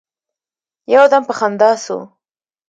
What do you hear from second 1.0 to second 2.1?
دم په خندا سو.